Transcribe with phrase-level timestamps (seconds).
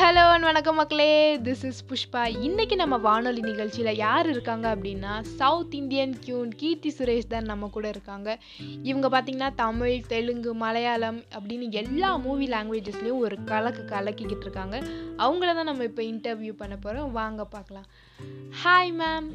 [0.00, 1.36] Hello வணக்கம் மக்களே.
[1.46, 2.22] This is Pushpa.
[2.46, 7.86] இன்றைக்கி நம்ம வானொலி நிகழ்ச்சியில் யார் இருக்காங்க அப்படின்னா south Indian queen Keerthi Suresh தான் நம்ம கூட
[7.94, 8.28] இருக்காங்க.
[8.90, 14.78] இவங்க பார்த்திங்கன்னா தமிழ் தெலுங்கு மலையாளம் அப்படின்னு எல்லா மூவி லாங்குவேஜஸ்லேயும் ஒரு கலக்கு கலக்கிக்கிட்டு இருக்காங்க.
[15.26, 17.88] அவங்கள தான் நம்ம இப்போ இன்டர்வியூ பண்ண போகிறோம் வாங்க பார்க்கலாம்
[18.64, 19.30] ஹாய் மேம்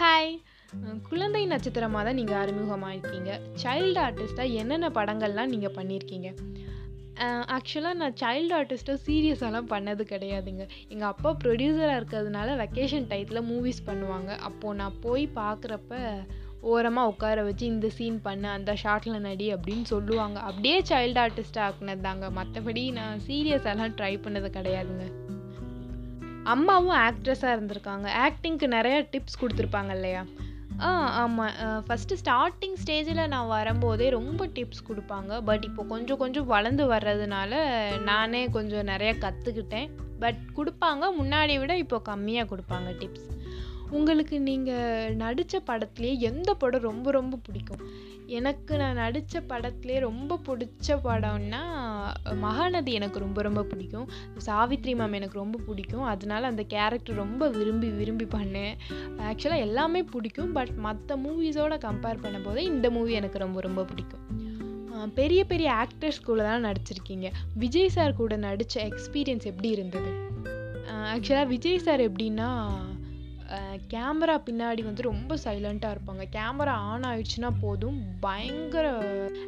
[0.00, 0.32] ஹாய்
[1.10, 3.30] குழந்தை நட்சத்திரமாக தான் நீங்கள் அறிமுகமாயிருக்கீங்க.
[3.62, 6.30] சைல்டு ஆர்டிஸ்ட்டாக என்னென்ன படங்கள்லாம் நீங்கள் பண்ணியிருக்கீங்க?
[7.26, 10.68] ஆக்சுவலாக நான் சைல்டு ஆர்டிஸ்ட்டை சீரியஸாலாம் பண்ணது கிடையாதுங்க.
[10.88, 14.38] எங்கள் அப்பா ப்ரொடியூசராக இருக்கிறதுனால வெக்கேஷன் டயத்தில் மூவிஸ் பண்ணுவாங்க.
[14.38, 15.98] அப்போது நான் போய் பார்க்குறப்ப
[16.60, 20.40] ஓரமாக உட்கார வச்சு இந்த சீன் பண்ணு அந்த ஷார்ட்டில் நடி அப்படின்னு சொல்லுவாங்க.
[20.40, 25.06] அப்படியே சைல்டு ஆர்டிஸ்ட்டாக ஆக்குனது தாங்க மற்றபடி நான் சீரியஸாலாம் ட்ரை பண்ணது கிடையாதுங்க.
[26.44, 28.08] அம்மாவும் ஆக்ட்ரஸாக இருந்திருக்காங்க.
[28.26, 30.24] ஆக்டிங்க்கு நிறையா டிப்ஸ் கொடுத்துருப்பாங்க இல்லையா?
[30.78, 30.90] ஆ
[31.22, 35.42] ஆமாம் ஃபஸ்ட்டு ஸ்டார்டிங் ஸ்டேஜில் நான் வரும்போதே ரொம்ப டிப்ஸ் கொடுப்பாங்க.
[35.44, 37.52] பட் இப்போ கொஞ்சம் கொஞ்சம் வளர்ந்து வர்றதுனால
[38.02, 41.04] நானே கொஞ்சம் நிறைய கற்றுக்கிட்டேன் பட் கொடுப்பாங்க.
[41.20, 43.28] முன்னாடி விட இப்போ கம்மியாக கொடுப்பாங்க டிப்ஸ்
[43.90, 47.82] உங்களுக்கு நீங்கள் நடித்த படத்துலேயே எந்த படம் ரொம்ப ரொம்ப பிடிக்கும்?
[48.30, 51.62] எனக்கு நான் நடித்த படத்துலேயே ரொம்ப பிடிச்ச படம்னா
[52.42, 54.08] மகாநதி எனக்கு ரொம்ப ரொம்ப பிடிக்கும்.
[54.46, 56.02] சாவித்ரி மேம் எனக்கு ரொம்ப பிடிக்கும்.
[56.02, 58.74] அதனால அந்த கேரக்டர் ரொம்ப விரும்பி விரும்பி பண்ணேன்.
[59.18, 60.52] ஆக்சுவலாக எல்லாமே பிடிக்கும்.
[60.52, 64.24] பட் மற்ற மூவிஸோட கம்பேர் பண்ணும்போது இந்த மூவி எனக்கு ரொம்ப ரொம்ப பிடிக்கும்.
[65.14, 67.28] பெரிய பெரிய ஆக்டர்ஸ் கூட தான் நடிச்சிருக்கீங்க.
[67.54, 70.10] விஜய் சார் கூட நடித்த எக்ஸ்பீரியன்ஸ் எப்படி இருந்தது?
[71.14, 72.48] ஆக்சுவலாக விஜய் சார் எப்படின்னா
[73.88, 76.24] கேமரா பின்னாடி வந்து ரொம்ப சைலண்ட்டாக இருப்பாங்க.
[76.32, 78.02] கேமரா ஆன் ஆயிடுச்சுன்னா போதும்.
[78.20, 78.98] பயங்கர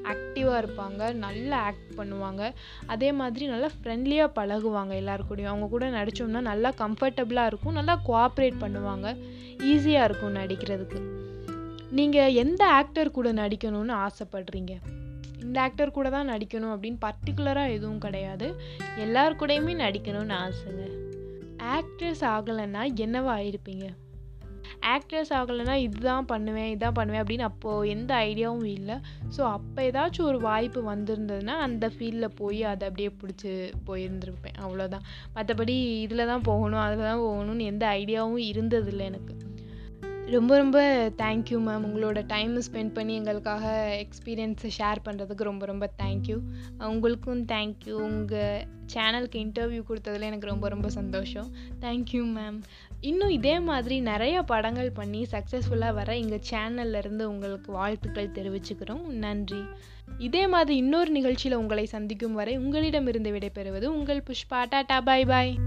[0.04, 1.12] ஆக்டிவாக இருப்பாங்க.
[1.12, 2.52] நல்லா ஆக்ட் பண்ணுவாங்க.
[2.86, 7.72] அதே மாதிரி நல்லா ஃப்ரெண்ட்லியாக பழகுவாங்க எல்லாருக்கூடையும் அவங்க கூட நடித்தோம்னா நல்லா கம்ஃபர்டபுளாக இருக்கும்.
[7.72, 9.16] நல்லா கோஆப்ரேட் பண்ணுவாங்க.
[9.58, 11.00] ஈஸியாக இருக்கும் நடிக்கிறதுக்கு.
[11.90, 14.74] நீங்கள் எந்த ஆக்டர் கூட நடிக்கணும்னு ஆசைப்படுறீங்க?
[15.42, 18.60] இந்த ஆக்டர் கூட தான் நடிக்கணும் அப்படின்னு பர்டிகுலராக எதுவும் கிடையாது.
[18.96, 21.10] எல்லார் கூடயுமே நடிக்கணும்னு ஆசைங்க.
[21.62, 23.86] ஆக்ட்ரஸ் ஆகலைன்னா என்னவா ஆயிருப்பீங்க
[24.94, 28.96] ஆக்ட்ரஸ் ஆகலைன்னா இதுதான் பண்ணுவேன் இதான் பண்ணுவேன் அப்படின்னு அப்போது எந்த ஐடியாவும் இல்லை.
[29.36, 34.58] ஸோ அப்போ ஏதாச்சும் ஒரு வாய்ப்பு வந்திருந்ததுன்னா அந்த ஃபீல்டில் போய் அதை அப்படியே பிடிச்சி போயிருந்திருப்பேன்.
[34.60, 39.34] அவ்வளோதான் மற்றபடி இதில் தான் போகணும் அதில் தான் போகணும்னு எந்த ஐடியாவும் இருந்ததில்லை எனக்கு.
[40.32, 40.78] ரொம்ப ரொம்ப
[41.16, 43.64] தேங்க்யூ மேம் உங்களோட டைமை ஸ்பெண்ட் பண்ணி எங்களுக்காக
[44.02, 46.36] எக்ஸ்பீரியன்ஸை ஷேர் பண்ணுறதுக்கு ரொம்ப ரொம்ப தேங்க்யூ
[46.78, 51.48] உங்களுக்கும் தேங்க்யூ உங்கள் சேனலுக்கு இன்டர்வியூ கொடுத்ததில் எனக்கு ரொம்ப ரொம்ப சந்தோஷம்.
[51.80, 52.58] தேங்க்யூ மேம்
[53.00, 59.04] இன்னும் இதே மாதிரி நிறைய படங்கள் பண்ணி சக்ஸஸ்ஃபுல்லாக வர எங்கள் சேனல்லேருந்து உங்களுக்கு வாழ்த்துக்கள் தெரிவிச்சுக்கிறோம்.
[59.06, 59.62] நன்றி.
[60.18, 64.60] இதே மாதிரி இன்னொரு நிகழ்ச்சியில் உங்களை சந்திக்கும் வரை உங்களிடமிருந்து விடைபெறுவது உங்கள் புஷ்பா.
[64.70, 65.58] டாட்டா பாய் பாய்